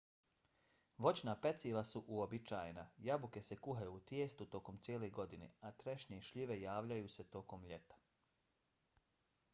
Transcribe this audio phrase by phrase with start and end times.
[1.05, 6.27] voćna peciva su uobičajena- jabuke se kuhaju u tijestu tokom cijele godine a trešnje i
[6.31, 8.03] šljive javljaju se tokom ljeta